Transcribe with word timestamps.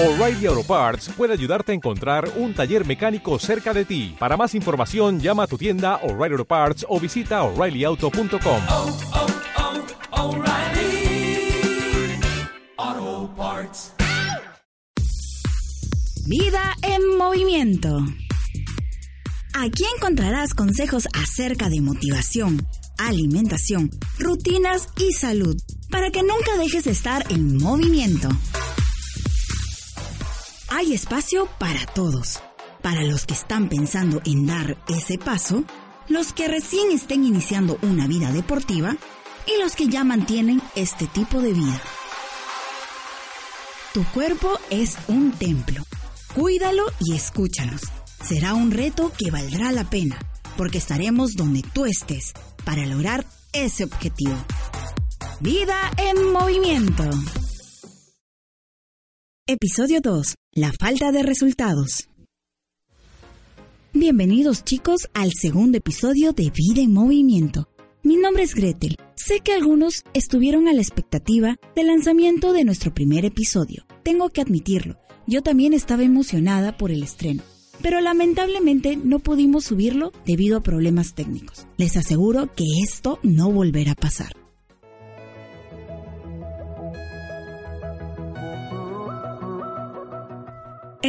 O'Reilly 0.00 0.46
Auto 0.46 0.62
Parts 0.62 1.10
puede 1.16 1.32
ayudarte 1.32 1.72
a 1.72 1.74
encontrar 1.74 2.30
un 2.36 2.54
taller 2.54 2.86
mecánico 2.86 3.36
cerca 3.40 3.74
de 3.74 3.84
ti. 3.84 4.14
Para 4.16 4.36
más 4.36 4.54
información, 4.54 5.18
llama 5.18 5.42
a 5.42 5.46
tu 5.48 5.58
tienda 5.58 5.96
O'Reilly 6.04 6.34
Auto 6.34 6.44
Parts 6.44 6.86
o 6.88 7.00
visita 7.00 7.42
oreillyauto.com. 7.42 8.62
oh, 8.68 8.96
oh, 10.12 10.36
O'Reilly 10.36 11.50
Auto 12.76 13.34
Parts. 13.36 13.92
Vida 16.28 16.76
en 16.82 17.16
movimiento. 17.18 17.98
Aquí 19.54 19.82
encontrarás 19.96 20.54
consejos 20.54 21.08
acerca 21.12 21.68
de 21.68 21.80
motivación, 21.80 22.64
alimentación, 22.98 23.90
rutinas 24.20 24.90
y 24.96 25.12
salud 25.12 25.56
para 25.90 26.12
que 26.12 26.22
nunca 26.22 26.56
dejes 26.56 26.84
de 26.84 26.92
estar 26.92 27.24
en 27.32 27.56
movimiento. 27.56 28.28
Hay 30.70 30.92
espacio 30.92 31.48
para 31.58 31.86
todos, 31.86 32.40
para 32.82 33.02
los 33.02 33.24
que 33.24 33.32
están 33.32 33.70
pensando 33.70 34.20
en 34.26 34.46
dar 34.46 34.76
ese 34.86 35.16
paso, 35.16 35.64
los 36.08 36.34
que 36.34 36.46
recién 36.46 36.92
estén 36.92 37.24
iniciando 37.24 37.78
una 37.80 38.06
vida 38.06 38.30
deportiva 38.32 38.94
y 39.46 39.62
los 39.62 39.74
que 39.74 39.88
ya 39.88 40.04
mantienen 40.04 40.60
este 40.74 41.06
tipo 41.06 41.40
de 41.40 41.54
vida. 41.54 41.80
Tu 43.94 44.04
cuerpo 44.12 44.58
es 44.68 44.98
un 45.08 45.32
templo. 45.32 45.82
Cuídalo 46.34 46.84
y 47.00 47.14
escúchanos. 47.14 47.80
Será 48.22 48.52
un 48.52 48.70
reto 48.70 49.10
que 49.16 49.30
valdrá 49.30 49.72
la 49.72 49.88
pena, 49.88 50.18
porque 50.58 50.76
estaremos 50.76 51.32
donde 51.32 51.62
tú 51.62 51.86
estés 51.86 52.34
para 52.66 52.84
lograr 52.84 53.24
ese 53.54 53.84
objetivo. 53.84 54.36
Vida 55.40 55.90
en 55.96 56.30
movimiento. 56.30 57.04
Episodio 59.46 60.02
2. 60.02 60.34
La 60.60 60.72
falta 60.72 61.12
de 61.12 61.22
resultados. 61.22 62.08
Bienvenidos 63.92 64.64
chicos 64.64 65.08
al 65.14 65.30
segundo 65.32 65.78
episodio 65.78 66.32
de 66.32 66.50
Vida 66.50 66.82
en 66.82 66.92
Movimiento. 66.92 67.68
Mi 68.02 68.16
nombre 68.16 68.42
es 68.42 68.56
Gretel. 68.56 68.96
Sé 69.14 69.38
que 69.38 69.52
algunos 69.52 70.02
estuvieron 70.14 70.66
a 70.66 70.72
la 70.72 70.82
expectativa 70.82 71.54
del 71.76 71.86
lanzamiento 71.86 72.52
de 72.52 72.64
nuestro 72.64 72.92
primer 72.92 73.24
episodio. 73.24 73.84
Tengo 74.02 74.30
que 74.30 74.40
admitirlo, 74.40 74.98
yo 75.28 75.44
también 75.44 75.74
estaba 75.74 76.02
emocionada 76.02 76.76
por 76.76 76.90
el 76.90 77.04
estreno, 77.04 77.44
pero 77.80 78.00
lamentablemente 78.00 78.96
no 78.96 79.20
pudimos 79.20 79.66
subirlo 79.66 80.10
debido 80.26 80.58
a 80.58 80.62
problemas 80.64 81.14
técnicos. 81.14 81.68
Les 81.76 81.96
aseguro 81.96 82.52
que 82.56 82.64
esto 82.82 83.20
no 83.22 83.52
volverá 83.52 83.92
a 83.92 83.94
pasar. 83.94 84.32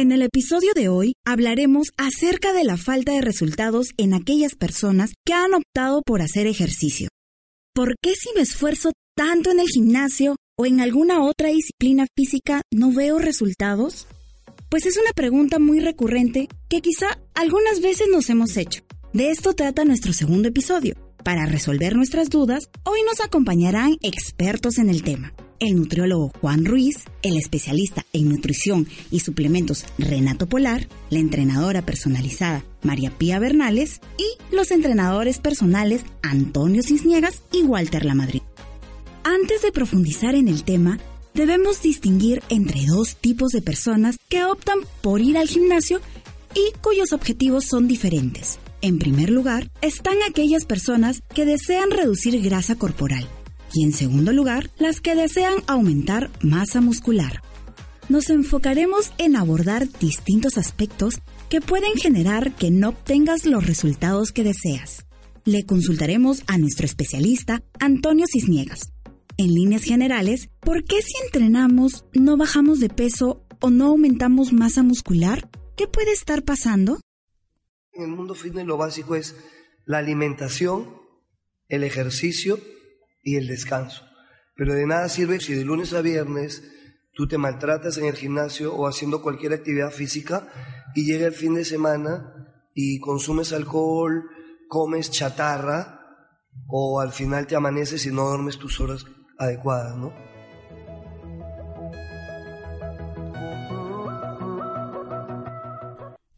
En 0.00 0.12
el 0.12 0.22
episodio 0.22 0.72
de 0.74 0.88
hoy 0.88 1.12
hablaremos 1.26 1.88
acerca 1.98 2.54
de 2.54 2.64
la 2.64 2.78
falta 2.78 3.12
de 3.12 3.20
resultados 3.20 3.88
en 3.98 4.14
aquellas 4.14 4.54
personas 4.54 5.12
que 5.26 5.34
han 5.34 5.52
optado 5.52 6.00
por 6.00 6.22
hacer 6.22 6.46
ejercicio. 6.46 7.08
¿Por 7.74 7.96
qué 8.00 8.14
si 8.14 8.30
me 8.34 8.40
esfuerzo 8.40 8.92
tanto 9.14 9.50
en 9.50 9.60
el 9.60 9.66
gimnasio 9.66 10.36
o 10.56 10.64
en 10.64 10.80
alguna 10.80 11.22
otra 11.22 11.50
disciplina 11.50 12.06
física 12.16 12.62
no 12.72 12.92
veo 12.92 13.18
resultados? 13.18 14.06
Pues 14.70 14.86
es 14.86 14.96
una 14.96 15.12
pregunta 15.14 15.58
muy 15.58 15.80
recurrente 15.80 16.48
que 16.70 16.80
quizá 16.80 17.20
algunas 17.34 17.82
veces 17.82 18.06
nos 18.10 18.30
hemos 18.30 18.56
hecho. 18.56 18.80
De 19.12 19.30
esto 19.30 19.52
trata 19.52 19.84
nuestro 19.84 20.14
segundo 20.14 20.48
episodio. 20.48 20.94
Para 21.22 21.44
resolver 21.44 21.94
nuestras 21.94 22.30
dudas, 22.30 22.70
hoy 22.84 23.00
nos 23.02 23.20
acompañarán 23.20 23.98
expertos 24.00 24.78
en 24.78 24.88
el 24.88 25.02
tema. 25.02 25.34
El 25.60 25.76
nutriólogo 25.76 26.32
Juan 26.40 26.64
Ruiz, 26.64 27.04
el 27.20 27.36
especialista 27.36 28.06
en 28.14 28.30
nutrición 28.30 28.88
y 29.10 29.20
suplementos 29.20 29.84
Renato 29.98 30.48
Polar, 30.48 30.88
la 31.10 31.18
entrenadora 31.18 31.84
personalizada 31.84 32.64
María 32.82 33.10
Pía 33.10 33.38
Bernales 33.38 34.00
y 34.16 34.56
los 34.56 34.70
entrenadores 34.70 35.38
personales 35.38 36.02
Antonio 36.22 36.82
Cisniegas 36.82 37.42
y 37.52 37.62
Walter 37.62 38.06
Lamadrid. 38.06 38.40
Antes 39.22 39.60
de 39.60 39.70
profundizar 39.70 40.34
en 40.34 40.48
el 40.48 40.64
tema, 40.64 40.98
debemos 41.34 41.82
distinguir 41.82 42.42
entre 42.48 42.86
dos 42.86 43.16
tipos 43.16 43.52
de 43.52 43.60
personas 43.60 44.16
que 44.30 44.44
optan 44.44 44.78
por 45.02 45.20
ir 45.20 45.36
al 45.36 45.48
gimnasio 45.48 46.00
y 46.54 46.72
cuyos 46.80 47.12
objetivos 47.12 47.66
son 47.66 47.86
diferentes. 47.86 48.58
En 48.80 48.98
primer 48.98 49.28
lugar, 49.28 49.70
están 49.82 50.16
aquellas 50.26 50.64
personas 50.64 51.20
que 51.34 51.44
desean 51.44 51.90
reducir 51.90 52.40
grasa 52.40 52.76
corporal 52.76 53.28
y 53.72 53.84
en 53.84 53.92
segundo 53.92 54.32
lugar, 54.32 54.70
las 54.78 55.00
que 55.00 55.14
desean 55.14 55.62
aumentar 55.66 56.30
masa 56.42 56.80
muscular. 56.80 57.42
Nos 58.08 58.28
enfocaremos 58.30 59.12
en 59.18 59.36
abordar 59.36 59.88
distintos 60.00 60.58
aspectos 60.58 61.20
que 61.48 61.60
pueden 61.60 61.94
generar 61.94 62.54
que 62.56 62.70
no 62.70 62.88
obtengas 62.90 63.46
los 63.46 63.66
resultados 63.66 64.32
que 64.32 64.42
deseas. 64.42 65.06
Le 65.44 65.64
consultaremos 65.64 66.42
a 66.46 66.58
nuestro 66.58 66.86
especialista, 66.86 67.62
Antonio 67.78 68.26
Cisniegas. 68.30 68.92
En 69.36 69.54
líneas 69.54 69.84
generales, 69.84 70.50
¿por 70.60 70.84
qué 70.84 71.00
si 71.02 71.12
entrenamos 71.24 72.04
no 72.12 72.36
bajamos 72.36 72.80
de 72.80 72.88
peso 72.88 73.46
o 73.60 73.70
no 73.70 73.86
aumentamos 73.86 74.52
masa 74.52 74.82
muscular? 74.82 75.48
¿Qué 75.76 75.86
puede 75.86 76.12
estar 76.12 76.42
pasando? 76.42 77.00
En 77.92 78.02
el 78.02 78.10
mundo 78.10 78.34
fitness 78.34 78.66
lo 78.66 78.76
básico 78.76 79.14
es 79.14 79.36
la 79.86 79.98
alimentación, 79.98 80.88
el 81.68 81.84
ejercicio 81.84 82.58
y 83.22 83.36
el 83.36 83.46
descanso. 83.46 84.04
Pero 84.56 84.74
de 84.74 84.86
nada 84.86 85.08
sirve 85.08 85.40
si 85.40 85.54
de 85.54 85.64
lunes 85.64 85.92
a 85.92 86.02
viernes 86.02 86.62
tú 87.14 87.26
te 87.26 87.38
maltratas 87.38 87.98
en 87.98 88.06
el 88.06 88.14
gimnasio 88.14 88.74
o 88.74 88.86
haciendo 88.86 89.22
cualquier 89.22 89.52
actividad 89.52 89.90
física 89.90 90.48
y 90.94 91.04
llega 91.04 91.26
el 91.26 91.32
fin 91.32 91.54
de 91.54 91.64
semana 91.64 92.34
y 92.74 92.98
consumes 93.00 93.52
alcohol, 93.52 94.24
comes 94.68 95.10
chatarra 95.10 96.00
o 96.66 97.00
al 97.00 97.12
final 97.12 97.46
te 97.46 97.56
amaneces 97.56 98.06
y 98.06 98.10
no 98.10 98.28
duermes 98.28 98.58
tus 98.58 98.80
horas 98.80 99.04
adecuadas, 99.38 99.96
¿no? 99.96 100.12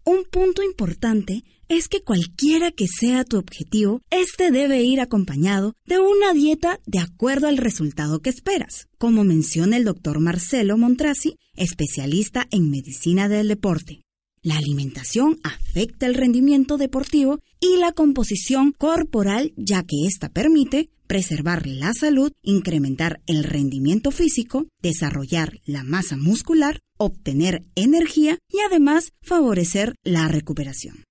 Un 0.05 0.25
punto 0.31 0.63
importante 0.63 1.45
es 1.73 1.89
que 1.89 2.03
cualquiera 2.03 2.71
que 2.71 2.87
sea 2.87 3.25
tu 3.25 3.39
objetivo, 3.39 4.03
este 4.11 4.51
debe 4.51 4.83
ir 4.83 5.01
acompañado 5.01 5.75
de 5.87 5.99
una 5.99 6.33
dieta 6.35 6.81
de 6.87 6.99
acuerdo 6.99 7.49
al 7.49 7.57
resultado 7.57 8.21
que 8.21 8.31
esperas, 8.31 8.89
como 8.99 9.25
menciona 9.25 9.79
el 9.79 9.85
doctor 9.85 10.21
Marcelo 10.21 10.77
Montrasi, 10.77 11.37
especialista 11.55 12.47
en 12.51 12.71
medicina 12.71 13.29
del 13.29 13.49
deporte. 13.49 14.03
La 14.43 14.57
alimentación 14.57 15.39
afecta 15.45 16.07
el 16.07 16.15
rendimiento 16.15 16.77
deportivo 16.77 17.39
y 17.61 17.79
la 17.79 17.93
composición 17.93 18.73
corporal 18.73 19.53
ya 19.57 19.83
que 19.83 20.07
ésta 20.07 20.29
permite 20.29 20.91
preservar 21.07 21.67
la 21.67 21.93
salud, 21.95 22.33
incrementar 22.43 23.21
el 23.27 23.45
rendimiento 23.45 24.11
físico, 24.11 24.67
desarrollar 24.83 25.61
la 25.65 25.85
masa 25.85 26.17
muscular, 26.17 26.81
obtener 26.99 27.65
energía 27.77 28.39
y 28.49 28.59
además 28.67 29.13
favorecer 29.23 29.95
la 30.05 30.29
recuperación. 30.29 31.05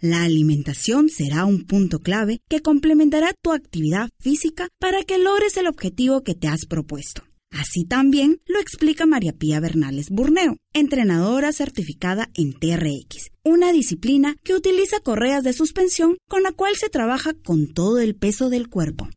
La 0.00 0.22
alimentación 0.22 1.08
será 1.08 1.44
un 1.44 1.66
punto 1.66 1.98
clave 1.98 2.40
que 2.48 2.60
complementará 2.60 3.32
tu 3.42 3.50
actividad 3.50 4.10
física 4.20 4.68
para 4.78 5.02
que 5.02 5.18
logres 5.18 5.56
el 5.56 5.66
objetivo 5.66 6.22
que 6.22 6.36
te 6.36 6.46
has 6.46 6.66
propuesto. 6.66 7.22
Así 7.50 7.84
también 7.84 8.40
lo 8.46 8.60
explica 8.60 9.06
María 9.06 9.32
Pía 9.32 9.58
Bernales 9.58 10.10
Burneo, 10.10 10.56
entrenadora 10.72 11.50
certificada 11.50 12.28
en 12.34 12.52
TRX, 12.52 13.32
una 13.42 13.72
disciplina 13.72 14.36
que 14.44 14.54
utiliza 14.54 15.00
correas 15.00 15.42
de 15.42 15.52
suspensión 15.52 16.16
con 16.28 16.44
la 16.44 16.52
cual 16.52 16.76
se 16.76 16.90
trabaja 16.90 17.32
con 17.32 17.66
todo 17.74 17.98
el 17.98 18.14
peso 18.14 18.50
del 18.50 18.68
cuerpo. 18.68 19.08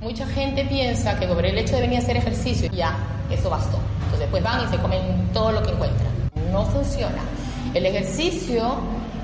Mucha 0.00 0.28
gente 0.28 0.66
piensa 0.66 1.18
que 1.18 1.26
por 1.26 1.44
el 1.44 1.58
hecho 1.58 1.74
de 1.74 1.80
venir 1.80 1.96
a 1.98 2.02
hacer 2.02 2.16
ejercicio 2.16 2.70
ya, 2.70 3.26
eso 3.28 3.50
bastó. 3.50 3.80
Entonces 4.04 4.20
después 4.20 4.44
van 4.44 4.68
y 4.68 4.70
se 4.70 4.80
comen 4.80 5.32
todo 5.32 5.50
lo 5.50 5.64
que 5.64 5.72
encuentran. 5.72 6.12
No 6.52 6.64
funciona. 6.66 7.24
El 7.74 7.86
ejercicio 7.86 8.78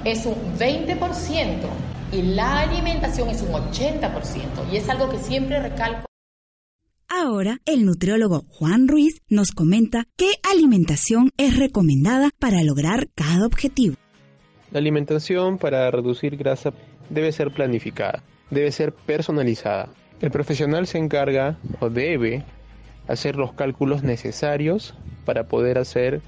es 0.05 0.27
un 0.27 0.35
20% 0.59 1.91
y 2.13 2.23
la 2.23 2.61
alimentación 2.61 3.29
es 3.29 3.43
un 3.43 3.53
80%. 3.53 4.73
Y 4.73 4.77
es 4.77 4.89
algo 4.89 5.09
que 5.09 5.19
siempre 5.19 5.61
recalco. 5.61 6.07
Ahora, 7.09 7.59
el 7.67 7.85
nutriólogo 7.85 8.43
Juan 8.49 8.89
Ruiz 8.89 9.21
nos 9.29 9.51
comenta 9.51 10.05
qué 10.17 10.31
alimentación 10.51 11.31
es 11.37 11.59
recomendada 11.59 12.31
para 12.39 12.63
lograr 12.63 13.09
cada 13.15 13.47
objetivo. 13.47 13.97
La 14.71 14.79
alimentación 14.79 15.59
para 15.59 15.91
reducir 15.91 16.37
grasa 16.37 16.73
debe 17.09 17.33
ser 17.33 17.51
planificada, 17.51 18.23
debe 18.51 18.71
ser 18.71 18.93
personalizada. 18.93 19.89
El 20.21 20.31
profesional 20.31 20.87
se 20.87 20.99
encarga 20.99 21.59
o 21.81 21.91
debe 21.91 22.45
hacer 23.09 23.35
los 23.35 23.53
cálculos 23.55 24.05
necesarios 24.05 24.95
para 25.25 25.49
poder 25.49 25.79
hacer 25.79 26.23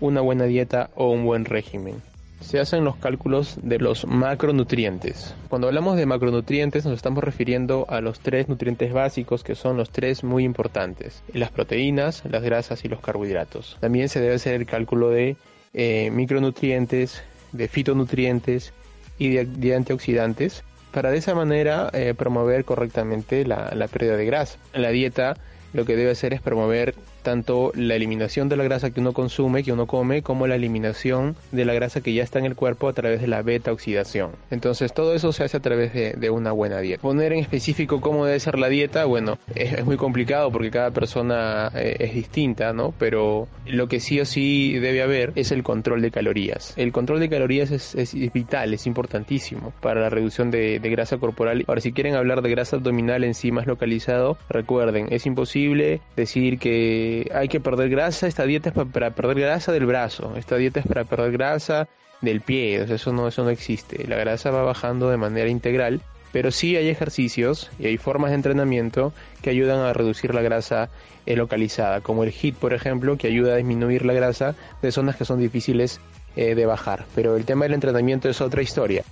una 0.00 0.20
buena 0.20 0.44
dieta 0.44 0.90
o 0.94 1.10
un 1.10 1.24
buen 1.24 1.46
régimen. 1.46 2.02
Se 2.40 2.60
hacen 2.60 2.84
los 2.84 2.96
cálculos 2.96 3.58
de 3.62 3.78
los 3.78 4.06
macronutrientes. 4.06 5.34
Cuando 5.48 5.68
hablamos 5.68 5.96
de 5.96 6.06
macronutrientes 6.06 6.84
nos 6.84 6.94
estamos 6.94 7.24
refiriendo 7.24 7.86
a 7.88 8.00
los 8.00 8.20
tres 8.20 8.48
nutrientes 8.48 8.92
básicos 8.92 9.42
que 9.42 9.54
son 9.54 9.76
los 9.76 9.90
tres 9.90 10.24
muy 10.24 10.44
importantes, 10.44 11.22
las 11.32 11.50
proteínas, 11.50 12.22
las 12.28 12.42
grasas 12.42 12.84
y 12.84 12.88
los 12.88 13.00
carbohidratos. 13.00 13.76
También 13.80 14.08
se 14.08 14.20
debe 14.20 14.34
hacer 14.34 14.54
el 14.54 14.66
cálculo 14.66 15.10
de 15.10 15.36
eh, 15.74 16.10
micronutrientes, 16.10 17.22
de 17.52 17.68
fitonutrientes 17.68 18.72
y 19.18 19.30
de, 19.30 19.74
antioxidantes 19.74 20.62
para 20.92 21.10
de 21.10 21.18
esa 21.18 21.34
manera 21.34 21.90
eh, 21.92 22.14
promover 22.16 22.64
correctamente 22.64 23.44
la, 23.44 23.72
la 23.74 23.88
pérdida 23.88 24.16
de 24.16 24.26
grasa. 24.26 24.58
La 24.72 24.90
dieta 24.90 25.36
lo 25.72 25.84
que 25.84 25.96
debe 25.96 26.10
hacer 26.10 26.32
es 26.32 26.40
promover 26.40 26.94
tanto 27.26 27.72
la 27.74 27.96
eliminación 27.96 28.48
de 28.48 28.56
la 28.56 28.62
grasa 28.62 28.92
que 28.92 29.00
uno 29.00 29.12
consume, 29.12 29.64
que 29.64 29.72
uno 29.72 29.88
come, 29.88 30.22
como 30.22 30.46
la 30.46 30.54
eliminación 30.54 31.34
de 31.50 31.64
la 31.64 31.74
grasa 31.74 32.00
que 32.00 32.14
ya 32.14 32.22
está 32.22 32.38
en 32.38 32.44
el 32.44 32.54
cuerpo 32.54 32.86
a 32.86 32.92
través 32.92 33.20
de 33.20 33.26
la 33.26 33.42
beta 33.42 33.72
oxidación. 33.72 34.30
Entonces 34.52 34.92
todo 34.92 35.12
eso 35.12 35.32
se 35.32 35.42
hace 35.42 35.56
a 35.56 35.60
través 35.60 35.92
de, 35.92 36.30
una 36.30 36.52
buena 36.52 36.78
dieta. 36.78 37.02
Poner 37.02 37.32
en 37.32 37.40
específico 37.40 38.00
cómo 38.00 38.26
debe 38.26 38.38
ser 38.38 38.60
la 38.60 38.68
dieta, 38.68 39.06
bueno, 39.06 39.38
es, 39.56 39.84
muy 39.84 39.96
complicado 39.96 40.52
porque 40.52 40.70
cada 40.70 40.92
persona 40.92 41.68
eh, 41.74 41.96
es 41.98 42.14
distinta, 42.14 42.72
¿no? 42.72 42.94
Pero 42.96 43.48
lo 43.66 43.88
que 43.88 43.98
sí 43.98 44.20
o 44.20 44.24
sí 44.24 44.78
debe 44.78 45.02
haber 45.02 45.32
es 45.34 45.50
el 45.50 45.64
control 45.64 46.02
de 46.02 46.12
calorías. 46.12 46.74
El 46.76 46.92
control 46.92 47.18
de 47.18 47.28
calorías 47.28 47.72
es, 47.72 48.14
vital, 48.32 48.72
es 48.72 48.86
importantísimo 48.86 49.72
para 49.80 50.00
la 50.00 50.10
reducción 50.10 50.52
de, 50.52 50.78
de 50.78 50.90
grasa 50.90 51.16
corporal. 51.16 51.64
Ahora, 51.66 51.80
si 51.80 51.90
quieren 51.90 52.14
hablar 52.14 52.40
de 52.42 52.50
grasa 52.50 52.76
abdominal 52.76 53.24
en 53.24 53.34
sí 53.34 53.50
más 53.50 53.66
localizado, 53.66 54.38
recuerden, 54.48 55.08
es 55.10 55.26
imposible 55.26 56.00
decir 56.14 56.60
que 56.60 57.15
hay 57.32 57.48
que 57.48 57.60
perder 57.60 57.88
grasa, 57.88 58.26
esta 58.26 58.44
dieta 58.44 58.70
es 58.70 58.74
para, 58.74 59.10
perder 59.10 59.40
grasa 59.40 59.72
del 59.72 59.86
brazo, 59.86 60.34
esta 60.36 60.56
dieta 60.56 60.80
es 60.80 60.86
para 60.86 61.04
perder 61.04 61.32
grasa 61.32 61.88
del 62.20 62.40
pie, 62.40 62.82
eso 62.82 63.12
no, 63.12 63.28
eso 63.28 63.44
no 63.44 63.50
existe. 63.50 64.06
La 64.06 64.16
grasa 64.16 64.50
va 64.50 64.62
bajando 64.62 65.10
de 65.10 65.16
manera 65.16 65.48
integral, 65.48 66.00
pero 66.32 66.50
sí 66.50 66.76
hay 66.76 66.88
ejercicios 66.88 67.70
y 67.78 67.86
hay 67.86 67.96
formas 67.96 68.30
de 68.30 68.36
entrenamiento 68.36 69.12
que 69.42 69.50
ayudan 69.50 69.80
a 69.80 69.92
reducir 69.92 70.34
la 70.34 70.42
grasa 70.42 70.88
eh, 71.24 71.36
localizada, 71.36 72.00
como 72.00 72.24
el 72.24 72.32
HIIT, 72.32 72.56
por 72.56 72.72
ejemplo, 72.72 73.16
que 73.16 73.28
ayuda 73.28 73.54
a 73.54 73.56
disminuir 73.56 74.04
la 74.04 74.12
grasa 74.12 74.54
de 74.82 74.92
zonas 74.92 75.16
que 75.16 75.24
son 75.24 75.40
difíciles 75.40 76.00
eh, 76.36 76.54
de 76.54 76.66
bajar. 76.66 77.06
Pero 77.14 77.36
el 77.36 77.44
tema 77.44 77.64
del 77.64 77.74
entrenamiento 77.74 78.28
es 78.28 78.40
otra 78.40 78.62
historia. 78.62 79.02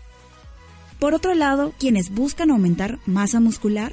Por 0.99 1.15
otro 1.15 1.35
lado, 1.35 1.73
quienes 1.79 2.11
buscan 2.11 2.51
aumentar 2.51 2.99
masa 3.06 3.41
muscular. 3.41 3.93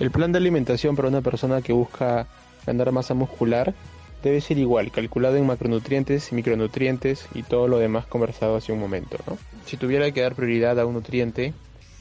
El 0.00 0.10
plan 0.10 0.32
de 0.32 0.38
alimentación 0.38 0.94
para 0.94 1.08
una 1.08 1.22
persona 1.22 1.60
que 1.60 1.72
busca 1.72 2.26
ganar 2.68 2.92
masa 2.92 3.14
muscular 3.14 3.74
debe 4.22 4.40
ser 4.40 4.58
igual, 4.58 4.90
calculado 4.90 5.36
en 5.36 5.46
macronutrientes, 5.46 6.32
micronutrientes 6.32 7.26
y 7.34 7.42
todo 7.42 7.68
lo 7.68 7.78
demás 7.78 8.06
conversado 8.06 8.56
hace 8.56 8.72
un 8.72 8.80
momento. 8.80 9.18
Si 9.64 9.76
tuviera 9.76 10.10
que 10.10 10.22
dar 10.22 10.34
prioridad 10.34 10.78
a 10.78 10.86
un 10.86 10.94
nutriente, 10.94 11.54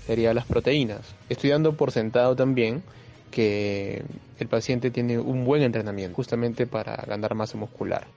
sería 0.05 0.33
las 0.33 0.45
proteínas, 0.45 1.15
estudiando 1.29 1.73
por 1.73 1.91
sentado 1.91 2.35
también 2.35 2.81
que 3.31 4.03
el 4.39 4.47
paciente 4.47 4.89
tiene 4.89 5.19
un 5.19 5.45
buen 5.45 5.61
entrenamiento 5.61 6.15
justamente 6.15 6.65
para 6.65 6.95
ganar 7.07 7.35
masa 7.35 7.57
muscular. 7.57 8.07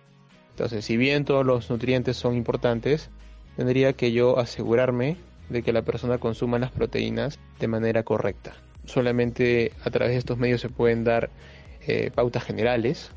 Entonces, 0.53 0.85
si 0.85 0.97
bien 0.97 1.25
todos 1.25 1.45
los 1.45 1.71
nutrientes 1.71 2.17
son 2.17 2.37
importantes, 2.37 3.11
tendría 3.57 3.93
que 3.93 4.13
yo 4.13 4.39
asegurarme 4.39 5.17
de 5.49 5.63
que 5.63 5.73
la 5.73 5.83
persona 5.83 6.19
consuma 6.19 6.59
las 6.59 6.71
proteínas 6.71 7.39
de 7.59 7.69
manera 7.69 8.03
correcta. 8.03 8.55
Solamente 8.87 9.73
a 9.85 9.91
través 9.91 10.13
de 10.13 10.19
estos 10.19 10.39
medios 10.39 10.61
se 10.61 10.69
pueden 10.69 11.05
dar 11.05 11.29
eh, 11.91 12.11
pautas 12.15 12.45
generales, 12.45 13.11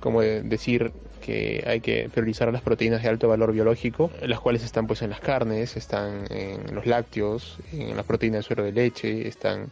como 0.00 0.20
decir 0.20 0.92
que 1.20 1.64
hay 1.66 1.80
que 1.80 2.08
priorizar 2.12 2.52
las 2.52 2.62
proteínas 2.62 3.02
de 3.02 3.08
alto 3.08 3.28
valor 3.28 3.52
biológico, 3.52 4.10
las 4.22 4.40
cuales 4.40 4.62
están 4.62 4.86
pues 4.86 5.02
en 5.02 5.10
las 5.10 5.20
carnes, 5.20 5.76
están 5.76 6.24
en 6.30 6.74
los 6.74 6.86
lácteos, 6.86 7.58
en 7.72 7.96
las 7.96 8.06
proteínas 8.06 8.38
de 8.38 8.42
suero 8.42 8.64
de 8.64 8.72
leche, 8.72 9.26
están 9.26 9.70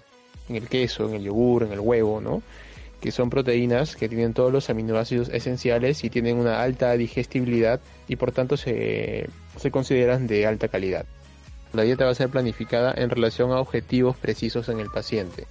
en 0.48 0.56
el 0.56 0.66
queso, 0.68 1.08
en 1.08 1.14
el 1.14 1.22
yogur, 1.22 1.62
en 1.62 1.72
el 1.72 1.80
huevo, 1.80 2.20
¿no? 2.20 2.42
que 3.00 3.12
son 3.12 3.30
proteínas 3.30 3.96
que 3.96 4.08
tienen 4.08 4.34
todos 4.34 4.52
los 4.52 4.68
aminoácidos 4.68 5.28
esenciales 5.30 6.04
y 6.04 6.10
tienen 6.10 6.36
una 6.36 6.60
alta 6.62 6.92
digestibilidad 6.96 7.80
y 8.08 8.16
por 8.16 8.32
tanto 8.32 8.56
se, 8.56 9.28
se 9.56 9.70
consideran 9.70 10.26
de 10.26 10.46
alta 10.46 10.68
calidad. 10.68 11.06
La 11.72 11.82
dieta 11.82 12.04
va 12.04 12.10
a 12.10 12.14
ser 12.16 12.28
planificada 12.28 12.92
en 12.96 13.10
relación 13.10 13.52
a 13.52 13.60
objetivos 13.60 14.16
precisos 14.16 14.68
en 14.68 14.80
el 14.80 14.90
paciente. 14.90 15.46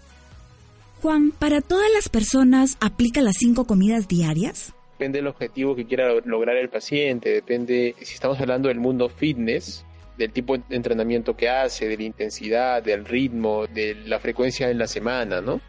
Juan, 1.01 1.31
¿para 1.31 1.62
todas 1.62 1.90
las 1.94 2.10
personas 2.10 2.78
aplica 2.81 3.22
las 3.22 3.38
cinco 3.38 3.66
comidas 3.66 4.10
diarias? 4.10 4.74
Depende 4.98 5.19
del 5.19 5.28
objetivo 5.28 5.74
que 5.74 5.86
quiera 5.86 6.13
lograr 6.25 6.57
el 6.57 6.68
paciente, 6.68 7.30
depende 7.30 7.96
si 8.01 8.16
estamos 8.16 8.38
hablando 8.42 8.68
del 8.68 8.81
mundo 8.81 9.07
fitness, 9.07 9.86
del 10.18 10.34
tipo 10.34 10.57
de 10.57 10.75
entrenamiento 10.75 11.38
que 11.38 11.48
hace, 11.48 11.88
de 11.88 11.96
la 11.96 12.04
intensidad, 12.04 12.84
del 12.84 13.06
ritmo, 13.06 13.66
de 13.68 13.96
la 13.96 14.19
frecuencia 14.19 14.69
en 14.69 14.78
la 14.78 14.88
semana, 14.88 15.40
¿no? 15.40 15.62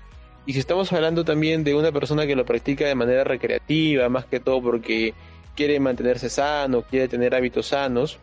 Y 0.47 0.55
si 0.55 0.59
estamos 0.59 0.93
hablando 0.93 1.25
también 1.25 1.62
de 1.62 1.77
una 1.77 1.93
persona 1.93 2.27
que 2.27 2.35
lo 2.35 2.44
practica 2.44 2.88
de 2.88 2.97
manera 2.97 3.23
recreativa, 3.23 4.09
más 4.09 4.25
que 4.25 4.41
todo 4.41 4.61
porque 4.61 5.15
quiere 5.55 5.79
mantenerse 5.79 6.29
sano, 6.29 6.82
quiere 6.82 7.06
tener 7.06 7.37
hábitos 7.37 7.67
sanos, 7.67 8.19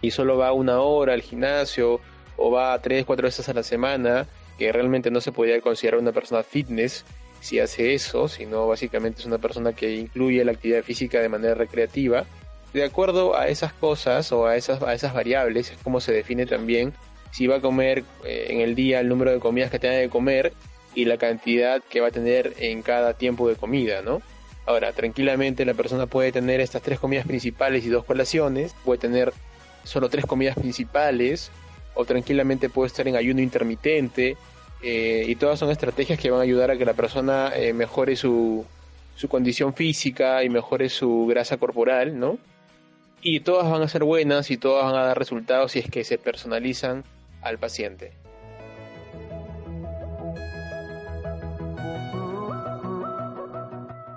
y 0.00 0.12
solo 0.12 0.38
va 0.38 0.54
una 0.54 0.80
hora 0.80 1.12
al 1.12 1.20
gimnasio 1.20 2.00
o 2.38 2.50
va 2.50 2.80
tres, 2.80 3.04
cuatro 3.04 3.26
veces 3.26 3.46
a 3.50 3.52
la 3.52 3.62
semana, 3.62 4.26
que 4.58 4.72
realmente 4.72 5.10
no 5.10 5.20
se 5.20 5.32
podría 5.32 5.60
considerar 5.60 6.00
una 6.00 6.12
persona 6.12 6.42
fitness 6.42 7.04
si 7.40 7.58
hace 7.58 7.94
eso, 7.94 8.28
sino 8.28 8.68
básicamente 8.68 9.20
es 9.20 9.26
una 9.26 9.38
persona 9.38 9.72
que 9.72 9.96
incluye 9.96 10.44
la 10.44 10.52
actividad 10.52 10.82
física 10.82 11.20
de 11.20 11.28
manera 11.28 11.54
recreativa. 11.54 12.24
De 12.72 12.84
acuerdo 12.84 13.36
a 13.36 13.48
esas 13.48 13.72
cosas 13.72 14.30
o 14.32 14.46
a 14.46 14.56
esas, 14.56 14.80
a 14.82 14.94
esas 14.94 15.12
variables 15.12 15.72
es 15.72 15.78
como 15.78 16.00
se 16.00 16.12
define 16.12 16.46
también 16.46 16.94
si 17.32 17.46
va 17.46 17.56
a 17.56 17.60
comer 17.60 18.04
eh, 18.24 18.46
en 18.50 18.60
el 18.60 18.74
día 18.74 19.00
el 19.00 19.08
número 19.08 19.32
de 19.32 19.40
comidas 19.40 19.70
que 19.70 19.78
tenga 19.78 20.00
que 20.00 20.08
comer 20.08 20.52
y 20.94 21.06
la 21.06 21.16
cantidad 21.16 21.82
que 21.82 22.00
va 22.00 22.08
a 22.08 22.10
tener 22.10 22.54
en 22.58 22.82
cada 22.82 23.14
tiempo 23.14 23.48
de 23.48 23.56
comida, 23.56 24.02
¿no? 24.02 24.22
Ahora, 24.66 24.92
tranquilamente 24.92 25.64
la 25.64 25.74
persona 25.74 26.06
puede 26.06 26.30
tener 26.30 26.60
estas 26.60 26.82
tres 26.82 27.00
comidas 27.00 27.26
principales 27.26 27.84
y 27.84 27.88
dos 27.88 28.04
colaciones, 28.04 28.74
puede 28.84 29.00
tener 29.00 29.32
solo 29.84 30.08
tres 30.08 30.24
comidas 30.26 30.54
principales 30.54 31.50
o 31.94 32.04
tranquilamente 32.04 32.70
puede 32.70 32.88
estar 32.88 33.06
en 33.08 33.16
ayuno 33.16 33.40
intermitente 33.40 34.36
eh, 34.82 35.24
y 35.26 35.36
todas 35.36 35.58
son 35.58 35.70
estrategias 35.70 36.18
que 36.18 36.30
van 36.30 36.40
a 36.40 36.42
ayudar 36.42 36.70
a 36.70 36.76
que 36.76 36.84
la 36.84 36.94
persona 36.94 37.52
eh, 37.54 37.72
mejore 37.72 38.16
su, 38.16 38.64
su 39.14 39.28
condición 39.28 39.74
física 39.74 40.42
y 40.42 40.48
mejore 40.48 40.88
su 40.88 41.26
grasa 41.28 41.56
corporal, 41.56 42.18
¿no? 42.18 42.38
Y 43.20 43.40
todas 43.40 43.70
van 43.70 43.82
a 43.82 43.88
ser 43.88 44.02
buenas 44.02 44.50
y 44.50 44.56
todas 44.56 44.84
van 44.84 44.96
a 44.96 45.06
dar 45.06 45.18
resultados 45.18 45.72
si 45.72 45.78
es 45.78 45.88
que 45.88 46.02
se 46.02 46.18
personalizan 46.18 47.04
al 47.40 47.58
paciente. 47.58 48.12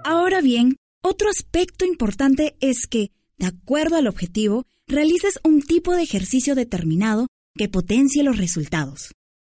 Ahora 0.03 0.41
bien, 0.41 0.77
otro 1.03 1.29
aspecto 1.29 1.85
importante 1.85 2.55
es 2.59 2.87
que, 2.87 3.11
de 3.37 3.45
acuerdo 3.45 3.97
al 3.97 4.07
objetivo, 4.07 4.63
realices 4.87 5.39
un 5.43 5.61
tipo 5.61 5.95
de 5.95 6.01
ejercicio 6.01 6.55
determinado 6.55 7.27
que 7.55 7.69
potencie 7.69 8.23
los 8.23 8.37
resultados. 8.37 9.13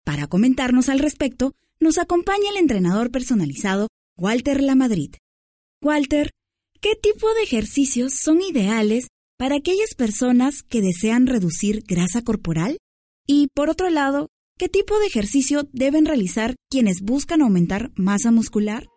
Para 0.05 0.27
comentarnos 0.27 0.89
al 0.89 0.99
respecto, 0.99 1.53
nos 1.79 1.97
acompaña 1.97 2.49
el 2.49 2.57
entrenador 2.57 3.11
personalizado 3.11 3.87
Walter 4.17 4.61
Lamadrid. 4.61 5.15
Walter, 5.81 6.31
¿qué 6.79 6.95
tipo 6.95 7.33
de 7.33 7.43
ejercicios 7.43 8.13
son 8.13 8.41
ideales 8.41 9.07
para 9.37 9.57
aquellas 9.57 9.93
personas 9.95 10.63
que 10.63 10.81
desean 10.81 11.27
reducir 11.27 11.83
grasa 11.85 12.21
corporal? 12.23 12.77
Y 13.27 13.47
por 13.53 13.69
otro 13.69 13.89
lado, 13.89 14.29
¿qué 14.57 14.69
tipo 14.69 14.97
de 14.99 15.07
ejercicio 15.07 15.67
deben 15.71 16.05
realizar 16.05 16.55
quienes 16.69 17.01
buscan 17.01 17.41
aumentar 17.41 17.91
masa 17.95 18.31
muscular? 18.31 18.87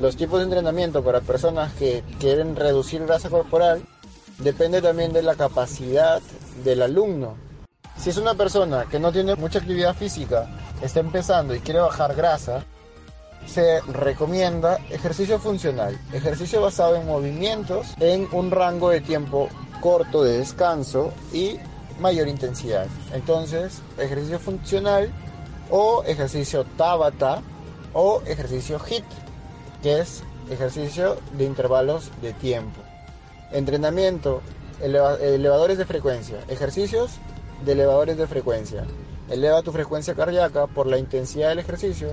Los 0.00 0.16
tipos 0.16 0.38
de 0.38 0.44
entrenamiento 0.44 1.04
para 1.04 1.20
personas 1.20 1.72
que 1.74 2.02
quieren 2.18 2.56
reducir 2.56 3.02
grasa 3.02 3.28
corporal 3.28 3.82
depende 4.38 4.82
también 4.82 5.12
de 5.12 5.22
la 5.22 5.34
capacidad 5.34 6.20
del 6.64 6.82
alumno. 6.82 7.36
Si 7.96 8.10
es 8.10 8.16
una 8.16 8.34
persona 8.34 8.86
que 8.90 8.98
no 8.98 9.12
tiene 9.12 9.36
mucha 9.36 9.60
actividad 9.60 9.94
física, 9.94 10.48
está 10.82 11.00
empezando 11.00 11.54
y 11.54 11.60
quiere 11.60 11.80
bajar 11.80 12.14
grasa, 12.14 12.64
se 13.46 13.80
recomienda 13.82 14.78
ejercicio 14.90 15.38
funcional, 15.38 15.98
ejercicio 16.12 16.60
basado 16.60 16.96
en 16.96 17.06
movimientos 17.06 17.94
en 18.00 18.26
un 18.32 18.50
rango 18.50 18.90
de 18.90 19.00
tiempo 19.00 19.48
corto 19.80 20.24
de 20.24 20.38
descanso 20.38 21.12
y 21.32 21.58
mayor 22.00 22.28
intensidad. 22.28 22.86
Entonces, 23.12 23.82
ejercicio 23.98 24.38
funcional 24.38 25.10
o 25.70 26.02
ejercicio 26.04 26.64
Tabata 26.76 27.42
o 27.92 28.22
ejercicio 28.26 28.78
HIT, 28.78 29.04
que 29.82 30.00
es 30.00 30.22
ejercicio 30.50 31.16
de 31.36 31.44
intervalos 31.44 32.10
de 32.20 32.32
tiempo. 32.32 32.83
Entrenamiento, 33.54 34.42
elevadores 34.82 35.78
de 35.78 35.84
frecuencia, 35.84 36.40
ejercicios 36.48 37.12
de 37.64 37.72
elevadores 37.72 38.18
de 38.18 38.26
frecuencia. 38.26 38.84
Eleva 39.30 39.62
tu 39.62 39.70
frecuencia 39.70 40.16
cardíaca 40.16 40.66
por 40.66 40.88
la 40.88 40.98
intensidad 40.98 41.50
del 41.50 41.60
ejercicio, 41.60 42.08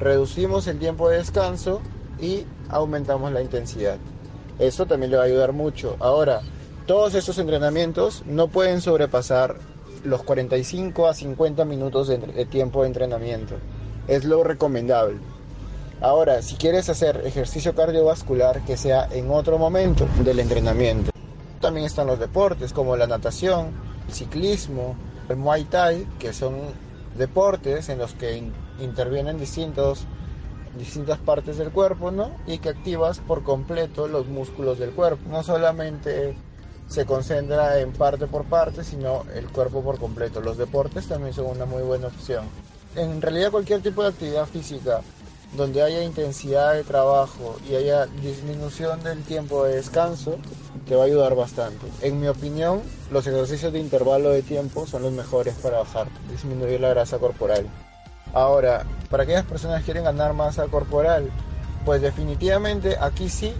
reducimos 0.00 0.66
el 0.66 0.80
tiempo 0.80 1.08
de 1.08 1.18
descanso 1.18 1.80
y 2.20 2.44
aumentamos 2.68 3.30
la 3.30 3.40
intensidad. 3.40 3.98
Eso 4.58 4.86
también 4.86 5.12
le 5.12 5.18
va 5.18 5.22
a 5.22 5.26
ayudar 5.26 5.52
mucho. 5.52 5.94
Ahora, 6.00 6.40
todos 6.86 7.14
estos 7.14 7.38
entrenamientos 7.38 8.24
no 8.26 8.48
pueden 8.48 8.80
sobrepasar 8.80 9.58
los 10.02 10.24
45 10.24 11.06
a 11.06 11.14
50 11.14 11.64
minutos 11.66 12.08
de, 12.08 12.18
de 12.18 12.46
tiempo 12.46 12.82
de 12.82 12.88
entrenamiento. 12.88 13.54
Es 14.08 14.24
lo 14.24 14.42
recomendable. 14.42 15.20
Ahora, 16.02 16.40
si 16.40 16.56
quieres 16.56 16.88
hacer 16.88 17.20
ejercicio 17.26 17.74
cardiovascular, 17.74 18.62
que 18.62 18.78
sea 18.78 19.06
en 19.10 19.30
otro 19.30 19.58
momento 19.58 20.08
del 20.24 20.40
entrenamiento. 20.40 21.10
También 21.60 21.84
están 21.84 22.06
los 22.06 22.18
deportes 22.18 22.72
como 22.72 22.96
la 22.96 23.06
natación, 23.06 23.74
el 24.08 24.14
ciclismo, 24.14 24.96
el 25.28 25.36
muay 25.36 25.64
thai, 25.64 26.06
que 26.18 26.32
son 26.32 26.54
deportes 27.16 27.90
en 27.90 27.98
los 27.98 28.14
que 28.14 28.34
in- 28.38 28.54
intervienen 28.80 29.38
distintos, 29.38 30.06
distintas 30.74 31.18
partes 31.18 31.58
del 31.58 31.70
cuerpo, 31.70 32.10
¿no? 32.10 32.30
Y 32.46 32.58
que 32.60 32.70
activas 32.70 33.18
por 33.18 33.42
completo 33.42 34.08
los 34.08 34.26
músculos 34.26 34.78
del 34.78 34.92
cuerpo. 34.92 35.28
No 35.28 35.42
solamente 35.42 36.34
se 36.88 37.04
concentra 37.04 37.78
en 37.78 37.92
parte 37.92 38.26
por 38.26 38.44
parte, 38.46 38.84
sino 38.84 39.26
el 39.34 39.50
cuerpo 39.50 39.82
por 39.82 39.98
completo. 39.98 40.40
Los 40.40 40.56
deportes 40.56 41.06
también 41.08 41.34
son 41.34 41.44
una 41.46 41.66
muy 41.66 41.82
buena 41.82 42.06
opción. 42.06 42.46
En 42.96 43.20
realidad 43.20 43.50
cualquier 43.50 43.82
tipo 43.82 44.02
de 44.02 44.08
actividad 44.08 44.46
física 44.46 45.02
donde 45.56 45.82
haya 45.82 46.02
intensidad 46.02 46.74
de 46.74 46.84
trabajo 46.84 47.56
y 47.68 47.74
haya 47.74 48.06
disminución 48.06 49.02
del 49.02 49.22
tiempo 49.22 49.64
de 49.64 49.76
descanso, 49.76 50.38
te 50.86 50.94
va 50.94 51.02
a 51.02 51.06
ayudar 51.06 51.34
bastante. 51.34 51.86
En 52.02 52.20
mi 52.20 52.28
opinión, 52.28 52.82
los 53.10 53.26
ejercicios 53.26 53.72
de 53.72 53.80
intervalo 53.80 54.30
de 54.30 54.42
tiempo 54.42 54.86
son 54.86 55.02
los 55.02 55.12
mejores 55.12 55.54
para 55.54 55.78
bajar, 55.78 56.06
disminuir 56.30 56.80
la 56.80 56.90
grasa 56.90 57.18
corporal. 57.18 57.66
Ahora, 58.32 58.84
para 59.08 59.24
aquellas 59.24 59.44
personas 59.44 59.80
que 59.80 59.86
quieren 59.86 60.04
ganar 60.04 60.34
masa 60.34 60.66
corporal, 60.68 61.30
pues 61.84 62.00
definitivamente 62.00 62.96
aquí 63.00 63.28
sí, 63.28 63.52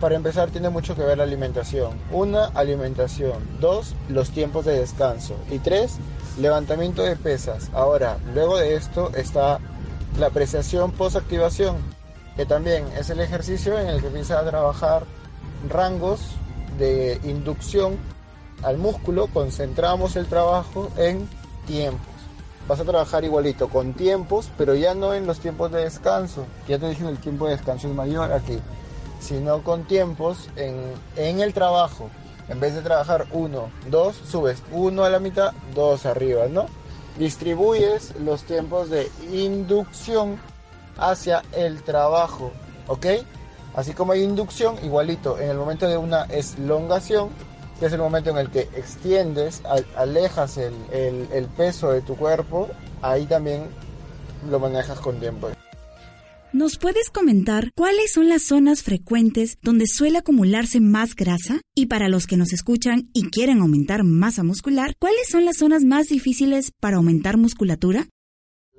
para 0.00 0.14
empezar 0.14 0.50
tiene 0.50 0.68
mucho 0.68 0.94
que 0.94 1.02
ver 1.02 1.18
la 1.18 1.24
alimentación. 1.24 1.98
Una, 2.12 2.46
alimentación. 2.46 3.38
Dos, 3.60 3.94
los 4.08 4.30
tiempos 4.30 4.64
de 4.64 4.78
descanso. 4.78 5.34
Y 5.50 5.58
tres, 5.58 5.96
levantamiento 6.38 7.02
de 7.02 7.16
pesas. 7.16 7.70
Ahora, 7.72 8.18
luego 8.34 8.58
de 8.58 8.76
esto 8.76 9.10
está 9.16 9.58
la 10.18 10.28
apreciación 10.28 10.92
post-activación, 10.92 11.76
que 12.36 12.46
también 12.46 12.86
es 12.98 13.10
el 13.10 13.20
ejercicio 13.20 13.78
en 13.78 13.88
el 13.88 14.00
que 14.00 14.08
empieza 14.08 14.38
a 14.38 14.44
trabajar 14.44 15.04
rangos 15.68 16.20
de 16.78 17.20
inducción 17.24 17.98
al 18.62 18.78
músculo, 18.78 19.28
concentramos 19.28 20.16
el 20.16 20.26
trabajo 20.26 20.90
en 20.96 21.28
tiempos. 21.66 22.06
Vas 22.68 22.80
a 22.80 22.84
trabajar 22.84 23.24
igualito 23.24 23.68
con 23.68 23.92
tiempos, 23.92 24.50
pero 24.58 24.74
ya 24.74 24.94
no 24.94 25.14
en 25.14 25.26
los 25.26 25.38
tiempos 25.38 25.70
de 25.70 25.84
descanso. 25.84 26.46
Ya 26.66 26.78
te 26.78 26.88
dije 26.88 27.04
que 27.04 27.10
el 27.10 27.18
tiempo 27.18 27.46
de 27.46 27.52
descanso 27.52 27.88
es 27.88 27.94
mayor 27.94 28.32
aquí, 28.32 28.58
sino 29.20 29.62
con 29.62 29.84
tiempos 29.84 30.48
en, 30.56 30.76
en 31.16 31.40
el 31.40 31.54
trabajo. 31.54 32.10
En 32.48 32.60
vez 32.60 32.74
de 32.74 32.82
trabajar 32.82 33.26
uno, 33.32 33.70
dos, 33.90 34.16
subes 34.16 34.62
uno 34.72 35.04
a 35.04 35.10
la 35.10 35.18
mitad, 35.18 35.52
dos 35.74 36.06
arriba, 36.06 36.46
¿no? 36.48 36.66
Distribuyes 37.18 38.14
los 38.20 38.42
tiempos 38.44 38.90
de 38.90 39.10
inducción 39.32 40.38
hacia 40.98 41.42
el 41.52 41.82
trabajo, 41.82 42.52
¿ok? 42.88 43.06
Así 43.74 43.92
como 43.92 44.12
hay 44.12 44.22
inducción, 44.22 44.76
igualito, 44.82 45.38
en 45.38 45.50
el 45.50 45.56
momento 45.56 45.86
de 45.88 45.96
una 45.96 46.24
elongación, 46.24 47.30
que 47.78 47.86
es 47.86 47.92
el 47.92 48.00
momento 48.00 48.30
en 48.30 48.38
el 48.38 48.50
que 48.50 48.68
extiendes, 48.74 49.62
al- 49.66 49.86
alejas 49.96 50.56
el, 50.58 50.74
el- 50.90 51.28
el 51.32 51.46
peso 51.46 51.90
de 51.90 52.00
tu 52.02 52.16
cuerpo, 52.16 52.68
ahí 53.02 53.26
también 53.26 53.68
lo 54.50 54.58
manejas 54.58 54.98
con 55.00 55.18
tiempo. 55.20 55.48
¿Nos 56.52 56.78
puedes 56.78 57.10
comentar 57.10 57.70
cuáles 57.74 58.12
son 58.12 58.28
las 58.28 58.44
zonas 58.44 58.82
frecuentes 58.82 59.58
donde 59.62 59.86
suele 59.86 60.18
acumularse 60.18 60.80
más 60.80 61.14
grasa? 61.14 61.60
Y 61.74 61.86
para 61.86 62.08
los 62.08 62.26
que 62.26 62.36
nos 62.36 62.52
escuchan 62.52 63.10
y 63.12 63.30
quieren 63.30 63.60
aumentar 63.60 64.04
masa 64.04 64.44
muscular, 64.44 64.94
¿cuáles 64.98 65.28
son 65.28 65.44
las 65.44 65.58
zonas 65.58 65.82
más 65.82 66.06
difíciles 66.06 66.70
para 66.80 66.96
aumentar 66.98 67.36
musculatura? 67.36 68.06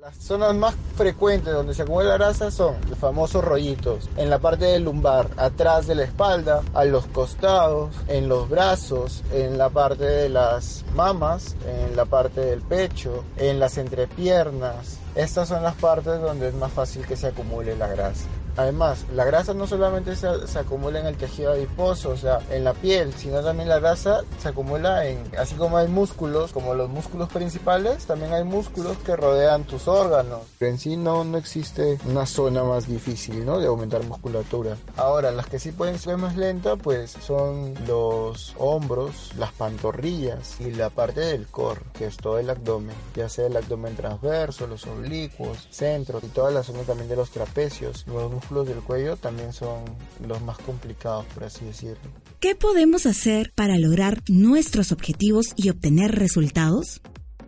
Las 0.00 0.16
zonas 0.16 0.54
más 0.54 0.74
frecuentes 0.96 1.52
donde 1.52 1.74
se 1.74 1.82
acumula 1.82 2.14
grasa 2.14 2.50
son 2.50 2.76
los 2.88 2.98
famosos 2.98 3.44
rollitos, 3.44 4.08
en 4.16 4.30
la 4.30 4.38
parte 4.38 4.64
del 4.64 4.84
lumbar, 4.84 5.28
atrás 5.36 5.86
de 5.86 5.96
la 5.96 6.04
espalda, 6.04 6.62
a 6.72 6.84
los 6.84 7.06
costados, 7.08 7.94
en 8.08 8.28
los 8.28 8.48
brazos, 8.48 9.22
en 9.32 9.58
la 9.58 9.68
parte 9.68 10.04
de 10.04 10.28
las 10.30 10.84
mamas, 10.94 11.54
en 11.66 11.96
la 11.96 12.06
parte 12.06 12.40
del 12.40 12.62
pecho, 12.62 13.24
en 13.36 13.60
las 13.60 13.76
entrepiernas. 13.76 14.97
Estas 15.14 15.48
son 15.48 15.62
las 15.62 15.74
partes 15.76 16.20
donde 16.20 16.48
es 16.48 16.54
más 16.54 16.72
fácil 16.72 17.06
que 17.06 17.16
se 17.16 17.26
acumule 17.28 17.76
la 17.76 17.88
grasa. 17.88 18.28
Además, 18.58 19.06
la 19.14 19.24
grasa 19.24 19.54
no 19.54 19.68
solamente 19.68 20.16
se, 20.16 20.48
se 20.48 20.58
acumula 20.58 20.98
en 20.98 21.06
el 21.06 21.16
tejido 21.16 21.52
adiposo, 21.52 22.10
o 22.10 22.16
sea, 22.16 22.40
en 22.50 22.64
la 22.64 22.74
piel, 22.74 23.14
sino 23.14 23.40
también 23.40 23.68
la 23.68 23.78
grasa 23.78 24.22
se 24.42 24.48
acumula 24.48 25.06
en, 25.06 25.22
así 25.38 25.54
como 25.54 25.76
hay 25.78 25.86
músculos, 25.86 26.50
como 26.50 26.74
los 26.74 26.90
músculos 26.90 27.28
principales, 27.28 28.04
también 28.06 28.32
hay 28.32 28.42
músculos 28.42 28.96
que 28.98 29.14
rodean 29.14 29.62
tus 29.62 29.86
órganos. 29.86 30.40
Pero 30.58 30.72
en 30.72 30.78
sí 30.80 30.96
no, 30.96 31.22
no 31.22 31.38
existe 31.38 32.00
una 32.04 32.26
zona 32.26 32.64
más 32.64 32.88
difícil, 32.88 33.46
¿no? 33.46 33.60
De 33.60 33.68
aumentar 33.68 34.02
musculatura. 34.02 34.76
Ahora, 34.96 35.30
las 35.30 35.46
que 35.46 35.60
sí 35.60 35.70
pueden 35.70 36.00
ser 36.00 36.16
más 36.16 36.36
lenta, 36.36 36.74
pues 36.74 37.12
son 37.12 37.74
los 37.86 38.56
hombros, 38.58 39.34
las 39.36 39.52
pantorrillas 39.52 40.60
y 40.60 40.72
la 40.72 40.90
parte 40.90 41.20
del 41.20 41.46
core, 41.46 41.82
que 41.96 42.06
es 42.06 42.16
todo 42.16 42.40
el 42.40 42.50
abdomen, 42.50 42.96
ya 43.14 43.28
sea 43.28 43.46
el 43.46 43.56
abdomen 43.56 43.94
transverso, 43.94 44.66
los 44.66 44.84
oblicuos, 44.88 45.68
centro 45.70 46.18
y 46.20 46.26
toda 46.26 46.50
la 46.50 46.64
zona 46.64 46.80
también 46.82 47.08
de 47.08 47.14
los 47.14 47.30
trapecios. 47.30 48.04
Los 48.08 48.32
músculos 48.32 48.47
del 48.48 48.80
cuello 48.80 49.16
también 49.16 49.52
son 49.52 49.84
los 50.26 50.40
más 50.42 50.58
complicados, 50.58 51.26
por 51.26 51.44
así 51.44 51.64
decirlo. 51.64 51.98
¿Qué 52.40 52.54
podemos 52.54 53.06
hacer 53.06 53.52
para 53.54 53.78
lograr 53.78 54.22
nuestros 54.28 54.90
objetivos 54.92 55.46
y 55.56 55.70
obtener 55.70 56.14
resultados? 56.14 57.00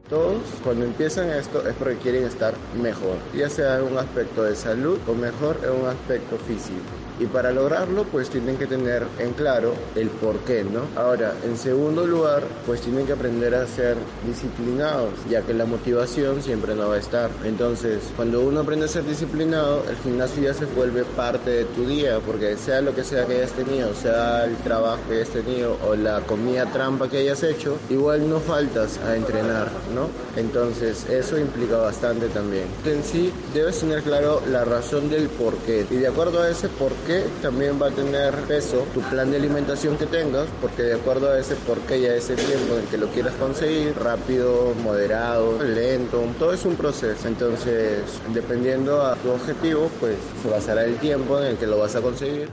Todos 0.08 0.42
cuando 0.64 0.84
empiezan 0.84 1.30
esto 1.30 1.66
es 1.66 1.74
porque 1.76 1.96
quieren 1.96 2.24
estar 2.24 2.54
mejor, 2.80 3.16
ya 3.34 3.48
sea 3.48 3.78
en 3.78 3.84
un 3.84 3.98
aspecto 3.98 4.42
de 4.42 4.56
salud 4.56 4.98
o 5.06 5.14
mejor 5.14 5.60
en 5.64 5.82
un 5.82 5.88
aspecto 5.88 6.36
físico. 6.38 7.09
Y 7.20 7.26
para 7.26 7.52
lograrlo 7.52 8.04
pues 8.04 8.30
tienen 8.30 8.56
que 8.56 8.66
tener 8.66 9.06
en 9.18 9.34
claro 9.34 9.74
el 9.94 10.08
por 10.08 10.38
qué, 10.40 10.64
¿no? 10.64 10.80
Ahora, 11.00 11.34
en 11.44 11.56
segundo 11.56 12.06
lugar, 12.06 12.42
pues 12.66 12.80
tienen 12.80 13.06
que 13.06 13.12
aprender 13.12 13.54
a 13.54 13.66
ser 13.66 13.96
disciplinados, 14.26 15.10
ya 15.28 15.42
que 15.42 15.52
la 15.52 15.66
motivación 15.66 16.42
siempre 16.42 16.74
no 16.74 16.88
va 16.88 16.94
a 16.94 16.98
estar. 16.98 17.30
Entonces, 17.44 18.10
cuando 18.16 18.40
uno 18.40 18.60
aprende 18.60 18.86
a 18.86 18.88
ser 18.88 19.04
disciplinado, 19.04 19.84
el 19.88 19.96
gimnasio 19.96 20.42
ya 20.44 20.54
se 20.54 20.64
vuelve 20.64 21.04
parte 21.04 21.50
de 21.50 21.64
tu 21.66 21.86
día, 21.86 22.20
porque 22.24 22.56
sea 22.56 22.80
lo 22.80 22.94
que 22.94 23.04
sea 23.04 23.26
que 23.26 23.36
hayas 23.36 23.52
tenido, 23.52 23.94
sea 23.94 24.44
el 24.46 24.56
trabajo 24.56 25.00
que 25.08 25.16
hayas 25.16 25.28
tenido 25.28 25.76
o 25.86 25.94
la 25.94 26.20
comida 26.22 26.66
trampa 26.72 27.08
que 27.08 27.18
hayas 27.18 27.42
hecho, 27.42 27.76
igual 27.90 28.28
no 28.30 28.40
faltas 28.40 28.98
a 28.98 29.14
entrenar, 29.14 29.68
¿no? 29.94 30.08
Entonces, 30.36 31.06
eso 31.10 31.38
implica 31.38 31.76
bastante 31.76 32.28
también. 32.28 32.64
En 32.84 33.04
sí, 33.04 33.30
debes 33.52 33.80
tener 33.80 34.02
claro 34.02 34.42
la 34.50 34.64
razón 34.64 35.10
del 35.10 35.28
por 35.28 35.54
qué. 35.58 35.86
Y 35.90 35.96
de 35.96 36.06
acuerdo 36.06 36.40
a 36.42 36.48
ese 36.48 36.68
por 36.68 36.92
qué, 37.06 37.09
también 37.42 37.80
va 37.80 37.88
a 37.88 37.90
tener 37.90 38.34
peso 38.46 38.86
tu 38.94 39.00
plan 39.00 39.30
de 39.30 39.36
alimentación 39.36 39.96
que 39.96 40.06
tengas, 40.06 40.48
porque 40.60 40.82
de 40.82 40.94
acuerdo 40.94 41.30
a 41.30 41.38
ese 41.38 41.54
por 41.56 41.78
qué 41.80 41.98
y 41.98 42.06
a 42.06 42.16
ese 42.16 42.34
tiempo 42.36 42.74
en 42.74 42.80
el 42.80 42.86
que 42.88 42.98
lo 42.98 43.08
quieras 43.08 43.34
conseguir, 43.34 43.94
rápido, 43.96 44.74
moderado, 44.82 45.62
lento, 45.62 46.22
todo 46.38 46.52
es 46.52 46.64
un 46.64 46.76
proceso. 46.76 47.28
Entonces, 47.28 48.02
dependiendo 48.32 49.02
a 49.02 49.16
tu 49.16 49.30
objetivo, 49.30 49.90
pues 50.00 50.16
se 50.42 50.48
basará 50.48 50.84
el 50.84 50.96
tiempo 50.96 51.38
en 51.40 51.46
el 51.46 51.56
que 51.56 51.66
lo 51.66 51.78
vas 51.78 51.94
a 51.96 52.00
conseguir. 52.00 52.48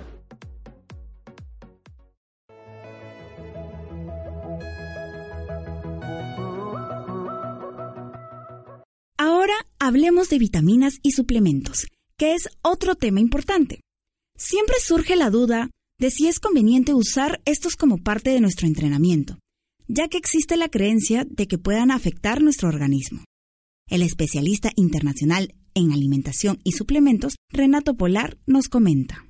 Ahora 9.18 9.56
hablemos 9.80 10.30
de 10.30 10.38
vitaminas 10.38 11.00
y 11.02 11.12
suplementos, 11.12 11.88
que 12.18 12.34
es 12.34 12.50
otro 12.62 12.96
tema 12.96 13.20
importante. 13.20 13.82
Siempre 14.38 14.76
surge 14.80 15.16
la 15.16 15.32
duda 15.32 15.72
de 16.00 16.12
si 16.12 16.28
es 16.28 16.40
conveniente 16.40 16.94
usar 16.94 17.42
estos 17.46 17.76
como 17.76 17.98
parte 17.98 18.30
de 18.30 18.40
nuestro 18.40 18.68
entrenamiento, 18.68 19.40
ya 19.88 20.10
que 20.10 20.18
existe 20.18 20.58
la 20.58 20.70
creencia 20.70 21.26
de 21.28 21.48
que 21.48 21.58
puedan 21.58 21.90
afectar 21.90 22.44
nuestro 22.44 22.70
organismo. 22.70 23.24
El 23.90 24.04
especialista 24.04 24.70
internacional 24.76 25.56
en 25.74 25.92
alimentación 25.92 26.60
y 26.64 26.74
suplementos, 26.74 27.36
Renato 27.50 27.96
Polar, 27.96 28.38
nos 28.46 28.68
comenta. 28.68 29.27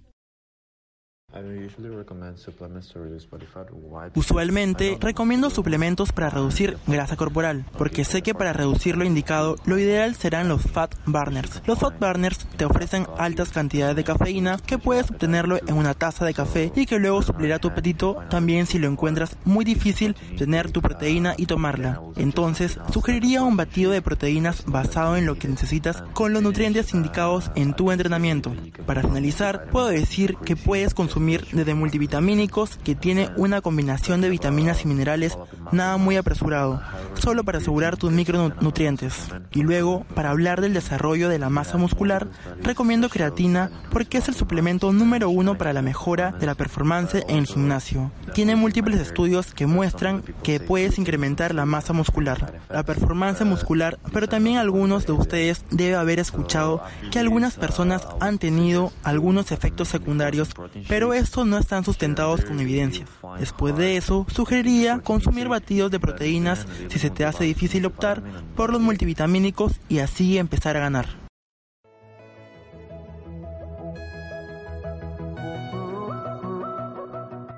Usualmente 4.15 4.97
recomiendo 5.01 5.49
suplementos 5.49 6.13
para 6.13 6.29
reducir 6.29 6.77
grasa 6.87 7.17
corporal, 7.17 7.65
porque 7.77 8.05
sé 8.05 8.21
que 8.21 8.33
para 8.33 8.53
reducir 8.53 8.95
lo 8.95 9.03
indicado, 9.03 9.57
lo 9.65 9.77
ideal 9.77 10.15
serán 10.15 10.47
los 10.47 10.61
fat 10.61 10.95
burners. 11.05 11.61
Los 11.65 11.79
fat 11.79 11.99
burners 11.99 12.47
te 12.55 12.63
ofrecen 12.63 13.07
altas 13.17 13.49
cantidades 13.49 13.97
de 13.97 14.05
cafeína 14.05 14.57
que 14.65 14.77
puedes 14.77 15.11
obtenerlo 15.11 15.57
en 15.57 15.75
una 15.75 15.93
taza 15.93 16.25
de 16.25 16.33
café 16.33 16.71
y 16.73 16.85
que 16.85 16.97
luego 16.97 17.21
suplirá 17.21 17.59
tu 17.59 17.67
apetito 17.67 18.15
también 18.29 18.65
si 18.65 18.79
lo 18.79 18.87
encuentras 18.87 19.35
muy 19.43 19.65
difícil 19.65 20.15
tener 20.37 20.71
tu 20.71 20.81
proteína 20.81 21.33
y 21.37 21.45
tomarla. 21.45 22.01
Entonces, 22.15 22.79
sugeriría 22.93 23.43
un 23.43 23.57
batido 23.57 23.91
de 23.91 24.01
proteínas 24.01 24.63
basado 24.65 25.17
en 25.17 25.25
lo 25.25 25.35
que 25.35 25.49
necesitas 25.49 26.03
con 26.13 26.31
los 26.31 26.41
nutrientes 26.41 26.93
indicados 26.93 27.51
en 27.55 27.73
tu 27.73 27.91
entrenamiento. 27.91 28.55
Para 28.85 29.01
finalizar, 29.01 29.69
puedo 29.69 29.87
decir 29.87 30.37
que 30.37 30.55
puedes 30.55 30.93
consumir 30.93 31.16
consumir 31.17 31.47
desde 31.51 31.73
multivitamínicos, 31.73 32.77
que 32.83 32.93
tiene 32.93 33.31
una 33.37 33.61
combinación 33.61 34.21
de 34.21 34.29
vitaminas 34.29 34.85
y 34.85 34.87
minerales, 34.87 35.35
nada 35.71 35.97
muy 35.97 36.15
apresurado, 36.15 36.79
solo 37.15 37.43
para 37.43 37.57
asegurar 37.57 37.97
tus 37.97 38.11
micronutrientes. 38.11 39.15
Y 39.51 39.63
luego, 39.63 40.05
para 40.13 40.29
hablar 40.29 40.61
del 40.61 40.75
desarrollo 40.75 41.27
de 41.27 41.39
la 41.39 41.49
masa 41.49 41.79
muscular, 41.79 42.27
recomiendo 42.61 43.09
creatina 43.09 43.71
porque 43.89 44.19
es 44.19 44.27
el 44.27 44.35
suplemento 44.35 44.93
número 44.93 45.31
uno 45.31 45.57
para 45.57 45.73
la 45.73 45.81
mejora 45.81 46.33
de 46.33 46.45
la 46.45 46.53
performance 46.53 47.15
en 47.27 47.37
el 47.37 47.47
gimnasio. 47.47 48.11
Tiene 48.35 48.55
múltiples 48.55 48.99
estudios 48.99 49.55
que 49.55 49.65
muestran 49.65 50.21
que 50.43 50.59
puedes 50.59 50.99
incrementar 50.99 51.55
la 51.55 51.65
masa 51.65 51.93
muscular, 51.93 52.61
la 52.69 52.83
performance 52.83 53.43
muscular, 53.43 53.97
pero 54.13 54.29
también 54.29 54.57
algunos 54.57 55.07
de 55.07 55.13
ustedes 55.13 55.65
debe 55.71 55.95
haber 55.95 56.19
escuchado 56.19 56.83
que 57.09 57.17
algunas 57.17 57.55
personas 57.55 58.05
han 58.19 58.37
tenido 58.37 58.91
algunos 59.03 59.51
efectos 59.51 59.87
secundarios, 59.87 60.49
pero 60.87 61.06
estos 61.13 61.45
no 61.45 61.57
están 61.57 61.83
sustentados 61.83 62.43
con 62.45 62.59
evidencia. 62.59 63.05
Después 63.39 63.75
de 63.75 63.97
eso, 63.97 64.25
sugeriría 64.33 64.99
consumir 64.99 65.47
batidos 65.47 65.91
de 65.91 65.99
proteínas 65.99 66.65
si 66.89 66.99
se 66.99 67.09
te 67.09 67.25
hace 67.25 67.43
difícil 67.43 67.85
optar 67.85 68.23
por 68.55 68.71
los 68.71 68.81
multivitamínicos 68.81 69.73
y 69.89 69.99
así 69.99 70.37
empezar 70.37 70.77
a 70.77 70.81
ganar. 70.81 71.27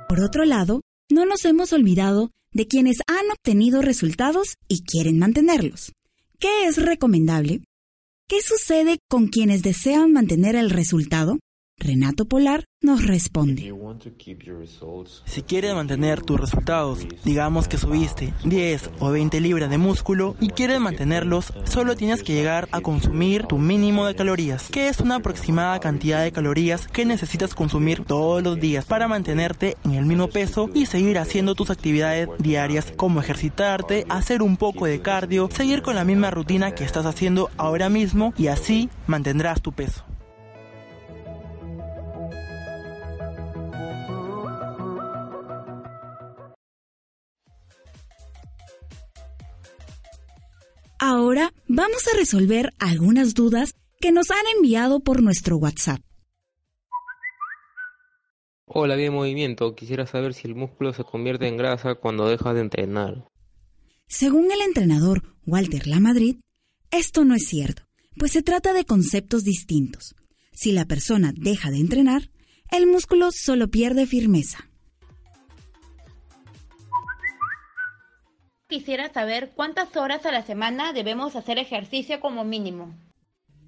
Por 0.07 0.21
otro 0.21 0.43
lado, 0.43 0.81
no 1.09 1.25
nos 1.25 1.45
hemos 1.45 1.71
olvidado 1.71 2.31
de 2.51 2.67
quienes 2.67 2.97
han 3.07 3.29
obtenido 3.31 3.81
resultados 3.81 4.55
y 4.67 4.83
quieren 4.83 5.19
mantenerlos. 5.19 5.93
¿Qué 6.39 6.65
es 6.65 6.77
recomendable? 6.77 7.61
¿Qué 8.27 8.41
sucede 8.41 8.99
con 9.07 9.27
quienes 9.27 9.61
desean 9.61 10.11
mantener 10.11 10.55
el 10.55 10.69
resultado? 10.69 11.39
Renato 11.79 12.25
Polar 12.25 12.65
nos 12.81 13.05
responde. 13.05 13.73
Si 15.25 15.41
quieres 15.43 15.73
mantener 15.73 16.21
tus 16.21 16.39
resultados, 16.39 17.07
digamos 17.23 17.69
que 17.69 17.77
subiste 17.77 18.33
10 18.43 18.91
o 18.99 19.11
20 19.11 19.39
libras 19.39 19.69
de 19.69 19.77
músculo 19.77 20.35
y 20.41 20.49
quieres 20.49 20.81
mantenerlos, 20.81 21.53
solo 21.63 21.95
tienes 21.95 22.21
que 22.21 22.33
llegar 22.33 22.67
a 22.71 22.81
consumir 22.81 23.45
tu 23.45 23.57
mínimo 23.57 24.05
de 24.05 24.15
calorías, 24.15 24.67
que 24.69 24.89
es 24.89 24.99
una 24.99 25.15
aproximada 25.15 25.79
cantidad 25.79 26.21
de 26.21 26.33
calorías 26.33 26.87
que 26.87 27.05
necesitas 27.05 27.55
consumir 27.55 28.03
todos 28.03 28.43
los 28.43 28.59
días 28.59 28.83
para 28.83 29.07
mantenerte 29.07 29.77
en 29.85 29.93
el 29.93 30.05
mismo 30.05 30.27
peso 30.27 30.69
y 30.73 30.85
seguir 30.85 31.17
haciendo 31.17 31.55
tus 31.55 31.69
actividades 31.69 32.27
diarias 32.39 32.91
como 32.95 33.21
ejercitarte, 33.21 34.05
hacer 34.09 34.41
un 34.41 34.57
poco 34.57 34.85
de 34.85 35.01
cardio, 35.01 35.49
seguir 35.49 35.81
con 35.81 35.95
la 35.95 36.03
misma 36.03 36.29
rutina 36.29 36.75
que 36.75 36.83
estás 36.83 37.05
haciendo 37.05 37.49
ahora 37.57 37.89
mismo 37.89 38.33
y 38.37 38.47
así 38.47 38.89
mantendrás 39.07 39.61
tu 39.61 39.71
peso. 39.71 40.03
Ahora 51.01 51.53
vamos 51.69 52.05
a 52.13 52.17
resolver 52.17 52.73
algunas 52.77 53.33
dudas 53.33 53.73
que 54.01 54.11
nos 54.11 54.31
han 54.31 54.45
enviado 54.57 54.99
por 54.99 55.23
nuestro 55.23 55.55
WhatsApp. 55.55 56.01
Hola, 58.65 58.97
bien 58.97 59.13
movimiento. 59.13 59.75
Quisiera 59.75 60.05
saber 60.05 60.33
si 60.33 60.49
el 60.49 60.55
músculo 60.55 60.91
se 60.91 61.05
convierte 61.05 61.47
en 61.47 61.55
grasa 61.55 61.95
cuando 61.95 62.27
dejas 62.27 62.53
de 62.53 62.61
entrenar. 62.61 63.29
Según 64.07 64.51
el 64.51 64.59
entrenador 64.59 65.23
Walter 65.45 65.87
Lamadrid, 65.87 66.35
esto 66.91 67.23
no 67.23 67.33
es 67.33 67.47
cierto, 67.47 67.83
pues 68.17 68.33
se 68.33 68.43
trata 68.43 68.73
de 68.73 68.83
conceptos 68.83 69.45
distintos. 69.45 70.15
Si 70.51 70.73
la 70.73 70.83
persona 70.83 71.31
deja 71.33 71.71
de 71.71 71.77
entrenar, 71.77 72.29
el 72.71 72.87
músculo 72.87 73.29
solo 73.31 73.69
pierde 73.69 74.05
firmeza. 74.05 74.68
Quisiera 78.69 79.11
saber 79.11 79.49
cuántas 79.55 79.97
horas 79.97 80.27
a 80.27 80.31
la 80.31 80.45
semana 80.45 80.93
debemos 80.93 81.35
hacer 81.35 81.57
ejercicio 81.57 82.19
como 82.19 82.45
mínimo. 82.45 82.93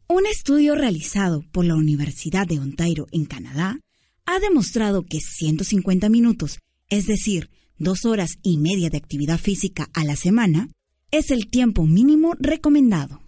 Un 0.08 0.28
estudio 0.28 0.76
realizado 0.76 1.42
por 1.52 1.66
la 1.66 1.74
Universidad 1.74 2.46
de 2.46 2.60
Ontario 2.60 3.08
en 3.12 3.26
Canadá 3.26 3.80
ha 4.28 4.40
demostrado 4.40 5.04
que 5.04 5.20
150 5.20 6.08
minutos, 6.10 6.60
es 6.88 7.08
decir, 7.08 7.50
dos 7.80 8.06
horas 8.06 8.38
y 8.44 8.60
media 8.60 8.92
de 8.92 8.98
actividad 8.98 9.40
física 9.40 9.88
a 9.96 10.04
la 10.04 10.16
semana, 10.16 10.68
es 11.10 11.32
el 11.32 11.50
tiempo 11.50 11.88
mínimo 11.88 12.36
recomendado. 12.40 13.22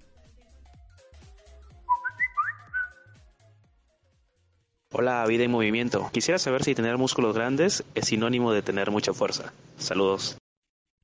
Hola, 4.92 5.26
vida 5.26 5.44
en 5.46 5.50
movimiento. 5.50 6.08
Quisiera 6.14 6.38
saber 6.38 6.64
si 6.64 6.76
tener 6.76 7.00
músculos 7.00 7.34
grandes 7.34 7.84
es 7.96 8.06
sinónimo 8.06 8.54
de 8.54 8.62
tener 8.62 8.92
mucha 8.92 9.12
fuerza. 9.12 9.52
Saludos. 9.80 10.38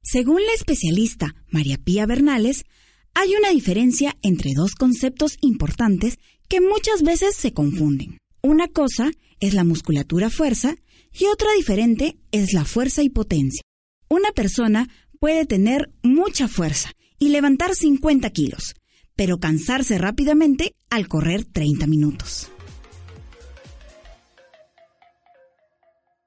Según 0.02 0.42
la 0.46 0.54
especialista 0.54 1.36
María 1.50 1.78
Pía 1.78 2.06
Bernales, 2.06 2.64
hay 3.14 3.36
una 3.36 3.50
diferencia 3.50 4.18
entre 4.22 4.52
dos 4.56 4.76
conceptos 4.76 5.38
importantes 5.42 6.18
que 6.48 6.62
muchas 6.62 7.04
veces 7.04 7.36
se 7.36 7.54
confunden. 7.54 8.18
Una 8.42 8.68
cosa 8.68 9.12
es 9.40 9.54
la 9.54 9.64
musculatura 9.64 10.30
fuerza 10.30 10.76
y 11.12 11.26
otra 11.26 11.50
diferente 11.56 12.18
es 12.32 12.54
la 12.54 12.66
fuerza 12.66 13.04
y 13.04 13.10
potencia. 13.10 13.62
Una 14.10 14.32
persona 14.32 14.88
puede 15.20 15.46
tener 15.46 15.92
mucha 16.02 16.48
fuerza 16.48 16.92
y 17.20 17.30
levantar 17.30 17.76
50 17.76 18.30
kilos, 18.30 18.76
pero 19.16 19.40
cansarse 19.40 19.98
rápidamente 19.98 20.76
al 20.90 21.08
correr 21.08 21.46
30 21.46 21.88
minutos. 21.88 22.50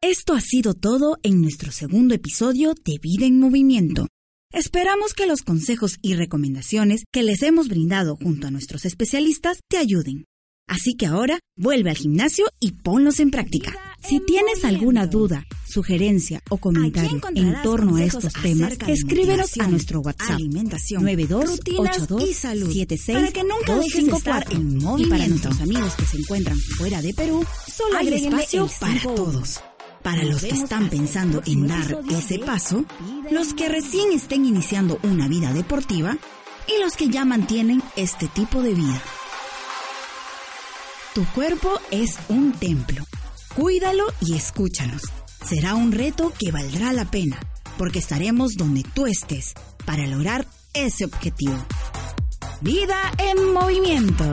Esto 0.05 0.35
ha 0.35 0.41
sido 0.41 0.75
todo 0.75 1.17
en 1.23 1.41
nuestro 1.41 1.71
segundo 1.71 2.12
episodio 2.12 2.75
de 2.75 2.99
Vida 3.01 3.25
en 3.25 3.38
Movimiento. 3.38 4.09
Esperamos 4.53 5.15
que 5.15 5.29
los 5.29 5.43
consejos 5.43 5.99
y 6.03 6.15
recomendaciones 6.15 7.05
que 7.12 7.23
les 7.23 7.41
hemos 7.45 7.69
brindado 7.69 8.17
junto 8.17 8.49
a 8.49 8.51
nuestros 8.51 8.85
especialistas 8.85 9.61
te 9.69 9.77
ayuden. 9.77 10.25
Así 10.67 10.97
que 10.97 11.07
ahora 11.07 11.38
vuelve 11.57 11.91
al 11.91 11.97
gimnasio 11.97 12.47
y 12.59 12.73
ponlos 12.73 13.21
en 13.21 13.31
práctica. 13.31 13.79
Si 14.03 14.19
tienes 14.19 14.65
alguna 14.65 15.07
duda, 15.07 15.47
sugerencia 15.69 16.43
o 16.51 16.57
comentario 16.57 17.21
en 17.37 17.62
torno 17.62 17.95
a 17.95 18.03
estos 18.03 18.33
temas, 18.33 18.77
escríbenos 18.88 19.57
a 19.61 19.69
nuestro 19.69 20.01
WhatsApp 20.01 20.41
928276 20.41 23.19
para 23.19 23.31
que 23.31 23.45
nunca 23.45 23.77
dejes 23.77 24.07
de 24.07 24.12
estar 24.12 24.53
en 24.53 24.79
movimiento. 24.79 24.99
Y 24.99 25.07
para 25.11 25.29
nuestros 25.29 25.61
amigos 25.61 25.95
que 25.95 26.07
se 26.07 26.17
encuentran 26.17 26.59
fuera 26.59 27.01
de 27.01 27.15
Perú, 27.15 27.47
solo 27.69 27.99
hay 27.99 28.15
espacio 28.15 28.69
para 28.81 29.01
todos. 29.01 29.61
Para 30.03 30.25
los 30.25 30.43
que 30.43 30.51
están 30.51 30.88
pensando 30.88 31.43
en 31.47 31.67
dar 31.67 32.01
ese 32.11 32.38
paso, 32.41 32.85
los 33.31 33.55
que 33.55 33.69
recién 33.69 34.12
estén 34.12 34.45
iniciando 34.45 34.99
una 35.03 35.29
vida 35.29 35.53
deportiva 35.53 36.17
y 36.67 36.83
los 36.83 36.97
que 36.97 37.09
ya 37.09 37.25
mantienen 37.25 37.83
este 37.97 38.29
tipo 38.29 38.62
de 38.62 38.75
vida. 38.75 39.03
Tu 41.15 41.25
cuerpo 41.27 41.79
es 41.91 42.19
un 42.29 42.53
templo. 42.53 43.05
Cuídalo 43.55 44.07
y 44.21 44.35
escúchanos. 44.35 45.03
Será 45.45 45.75
un 45.75 45.93
reto 45.93 46.33
que 46.38 46.51
valdrá 46.51 46.93
la 46.93 47.05
pena, 47.05 47.38
porque 47.77 47.99
estaremos 47.99 48.55
donde 48.55 48.83
tú 48.95 49.07
estés 49.07 49.55
para 49.85 50.07
lograr 50.07 50.47
ese 50.73 51.05
objetivo. 51.05 51.57
Vida 52.61 52.97
en 53.19 53.53
movimiento. 53.53 54.25